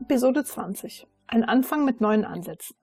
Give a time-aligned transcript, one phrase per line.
[0.00, 1.06] Episode 20.
[1.26, 2.76] Ein Anfang mit neuen Ansätzen.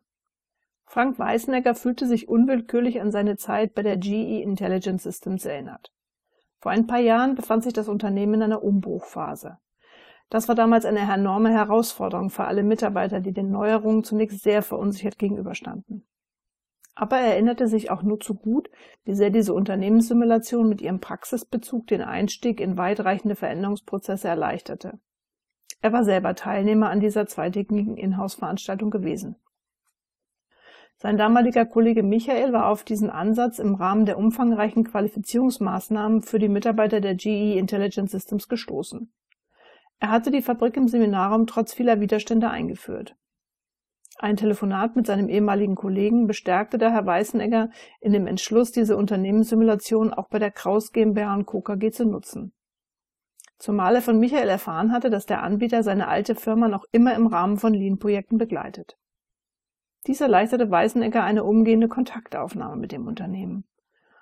[0.85, 5.91] Frank Weißenegger fühlte sich unwillkürlich an seine Zeit bei der GE Intelligent Systems erinnert.
[6.59, 9.57] Vor ein paar Jahren befand sich das Unternehmen in einer Umbruchphase.
[10.29, 15.17] Das war damals eine enorme Herausforderung für alle Mitarbeiter, die den Neuerungen zunächst sehr verunsichert
[15.17, 16.05] gegenüberstanden.
[16.95, 18.69] Aber er erinnerte sich auch nur zu gut,
[19.03, 24.99] wie sehr diese Unternehmenssimulation mit ihrem Praxisbezug den Einstieg in weitreichende Veränderungsprozesse erleichterte.
[25.81, 29.35] Er war selber Teilnehmer an dieser zweitägigen Inhouse-Veranstaltung gewesen.
[30.97, 36.47] Sein damaliger Kollege Michael war auf diesen Ansatz im Rahmen der umfangreichen Qualifizierungsmaßnahmen für die
[36.47, 39.11] Mitarbeiter der GE Intelligent Systems gestoßen.
[39.99, 43.15] Er hatte die Fabrik im Seminarraum trotz vieler Widerstände eingeführt.
[44.17, 50.29] Ein Telefonat mit seinem ehemaligen Kollegen bestärkte daher Weißenegger in dem Entschluss, diese Unternehmenssimulation auch
[50.29, 51.61] bei der Kraus GmbH und Co.
[51.61, 52.53] KG zu nutzen.
[53.65, 57.25] Zumal er von Michael erfahren hatte, dass der Anbieter seine alte Firma noch immer im
[57.25, 58.95] Rahmen von Lean-Projekten begleitet.
[60.05, 63.65] Dies erleichterte Weißenegger eine umgehende Kontaktaufnahme mit dem Unternehmen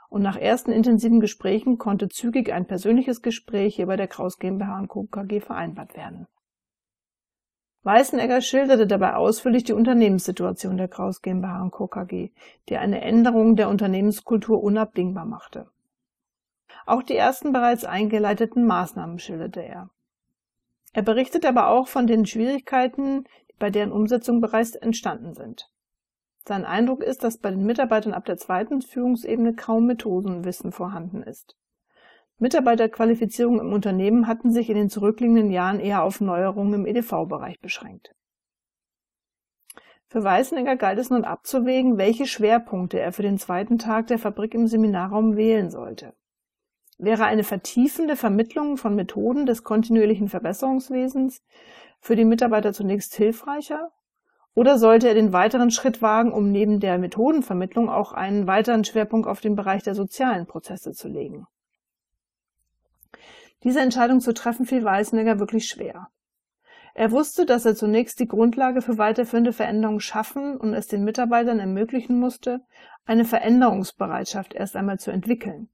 [0.08, 4.86] und nach ersten intensiven Gesprächen konnte zügig ein persönliches Gespräch hier bei der Kraus GmbH
[4.88, 5.08] Co.
[5.11, 6.25] KG vereinbart werden.
[7.81, 11.88] Weißenegger schilderte dabei ausführlich die Unternehmenssituation der Kraus GmbH Co.
[11.88, 12.31] KG,
[12.69, 15.67] die eine Änderung der Unternehmenskultur unabdingbar machte.
[16.86, 19.89] Auch die ersten bereits eingeleiteten Maßnahmen schilderte er.
[20.94, 23.23] Er berichtete aber auch von den Schwierigkeiten,
[23.58, 25.70] bei deren Umsetzung bereits entstanden sind.
[26.45, 31.56] Sein Eindruck ist, dass bei den Mitarbeitern ab der zweiten Führungsebene kaum Methodenwissen vorhanden ist.
[32.38, 38.14] Mitarbeiterqualifizierung im Unternehmen hatten sich in den zurückliegenden Jahren eher auf Neuerungen im EDV-Bereich beschränkt.
[40.08, 44.54] Für Weißenegger galt es nun abzuwägen, welche Schwerpunkte er für den zweiten Tag der Fabrik
[44.54, 46.14] im Seminarraum wählen sollte.
[47.04, 51.44] Wäre eine vertiefende Vermittlung von Methoden des kontinuierlichen Verbesserungswesens
[52.00, 53.92] für die Mitarbeiter zunächst hilfreicher
[54.55, 59.27] oder sollte er den weiteren Schritt wagen, um neben der Methodenvermittlung auch einen weiteren Schwerpunkt
[59.27, 61.45] auf den Bereich der sozialen Prozesse zu legen?
[63.64, 66.08] Diese Entscheidung zu treffen fiel Weißenegger wirklich schwer.
[66.94, 71.60] Er wusste, dass er zunächst die Grundlage für weiterführende Veränderungen schaffen und es den Mitarbeitern
[71.60, 72.61] ermöglichen musste,
[73.04, 75.67] eine Veränderungsbereitschaft erst einmal zu entwickeln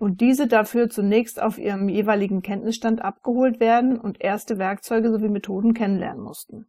[0.00, 5.74] und diese dafür zunächst auf ihrem jeweiligen Kenntnisstand abgeholt werden und erste Werkzeuge sowie Methoden
[5.74, 6.66] kennenlernen mussten.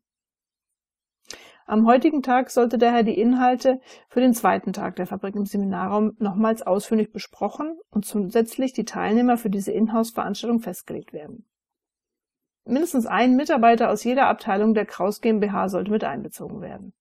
[1.65, 6.11] Am heutigen Tag sollte daher die Inhalte für den zweiten Tag der Fabrik im Seminarraum
[6.19, 11.45] nochmals ausführlich besprochen und zusätzlich die Teilnehmer für diese Inhouse-Veranstaltung festgelegt werden.
[12.65, 16.91] Mindestens ein Mitarbeiter aus jeder Abteilung der Kraus GmbH sollte mit einbezogen werden.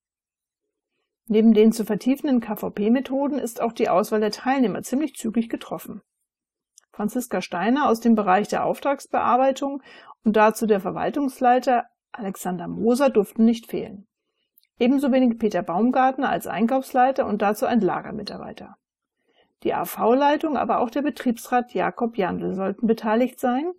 [1.26, 6.02] Neben den zu vertiefenden KVP-Methoden ist auch die Auswahl der Teilnehmer ziemlich zügig getroffen.
[6.92, 9.82] Franziska Steiner aus dem Bereich der Auftragsbearbeitung
[10.24, 14.06] und dazu der Verwaltungsleiter Alexander Moser durften nicht fehlen.
[14.78, 18.76] Ebenso wenig Peter Baumgartner als Einkaufsleiter und dazu ein Lagermitarbeiter.
[19.62, 23.72] Die AV-Leitung, aber auch der Betriebsrat Jakob Jandl sollten beteiligt sein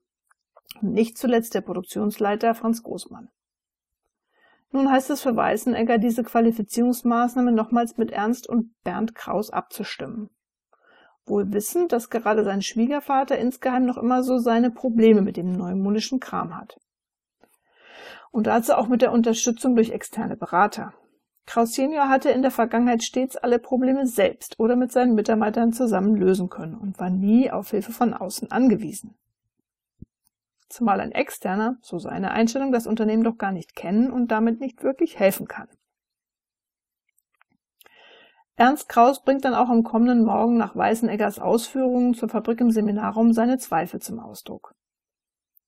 [0.80, 3.30] und nicht zuletzt der Produktionsleiter Franz Großmann.
[4.72, 10.30] Nun heißt es für Weißenegger, diese Qualifizierungsmaßnahme nochmals mit Ernst und Bernd Kraus abzustimmen.
[11.26, 16.20] Wohl wissend, dass gerade sein Schwiegervater insgeheim noch immer so seine Probleme mit dem neumodischen
[16.20, 16.78] Kram hat
[18.32, 20.94] und dazu auch mit der Unterstützung durch externe Berater.
[21.46, 26.16] Kraus Senior hatte in der Vergangenheit stets alle Probleme selbst oder mit seinen Mitarbeitern zusammen
[26.16, 29.16] lösen können und war nie auf Hilfe von außen angewiesen.
[30.70, 34.84] Zumal ein Externer, so seine Einstellung, das Unternehmen doch gar nicht kennen und damit nicht
[34.84, 35.68] wirklich helfen kann.
[38.56, 43.34] Ernst Kraus bringt dann auch am kommenden Morgen nach Weißeneggers Ausführungen zur Fabrik im Seminarraum
[43.34, 44.76] seine Zweifel zum Ausdruck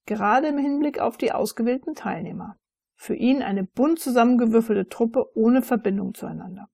[0.05, 2.57] gerade im Hinblick auf die ausgewählten Teilnehmer.
[2.95, 6.69] Für ihn eine bunt zusammengewürfelte Truppe ohne Verbindung zueinander.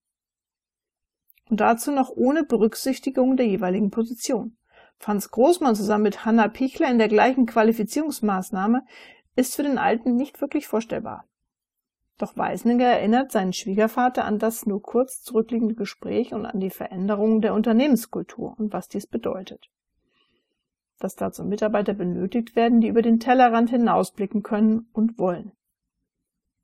[1.50, 4.57] Und dazu noch ohne Berücksichtigung der jeweiligen Position.
[5.00, 8.86] Franz Großmann zusammen mit Hanna Pichler in der gleichen Qualifizierungsmaßnahme
[9.36, 11.25] ist für den Alten nicht wirklich vorstellbar.
[12.19, 17.42] Doch Weisninger erinnert seinen Schwiegervater an das nur kurz zurückliegende Gespräch und an die Veränderungen
[17.42, 19.71] der Unternehmenskultur und was dies bedeutet
[21.00, 25.54] dass dazu Mitarbeiter benötigt werden, die über den Tellerrand hinausblicken können und wollen.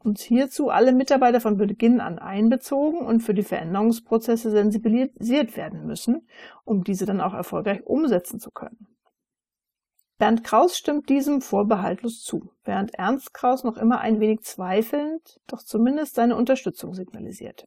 [0.03, 6.27] Uns hierzu alle Mitarbeiter von Beginn an einbezogen und für die Veränderungsprozesse sensibilisiert werden müssen,
[6.63, 8.94] um diese dann auch erfolgreich umsetzen zu können.
[10.17, 15.61] Bernd Kraus stimmt diesem vorbehaltlos zu, während Ernst Kraus noch immer ein wenig zweifelnd, doch
[15.61, 17.65] zumindest seine Unterstützung signalisiert.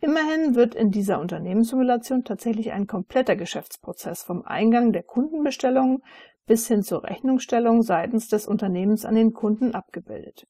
[0.00, 6.02] Immerhin wird in dieser Unternehmenssimulation tatsächlich ein kompletter Geschäftsprozess vom Eingang der Kundenbestellung
[6.46, 10.46] bis hin zur Rechnungsstellung seitens des Unternehmens an den Kunden abgebildet.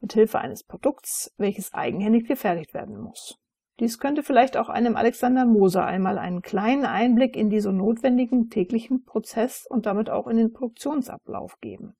[0.00, 3.36] mit Hilfe eines Produkts, welches eigenhändig gefertigt werden muss.
[3.80, 8.50] Dies könnte vielleicht auch einem Alexander Moser einmal einen kleinen Einblick in die so notwendigen
[8.50, 11.94] täglichen Prozess und damit auch in den Produktionsablauf geben.